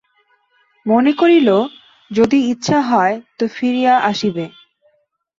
[0.85, 1.49] মনে করিল,
[2.11, 4.45] যদি ইচ্ছা হয় তো ফিরিয়া আসিবে।